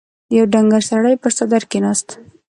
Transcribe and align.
يو 0.37 0.43
ډنګر 0.53 0.81
سړی 0.89 1.15
پر 1.23 1.31
څادر 1.37 1.63
کېناست. 1.71 2.07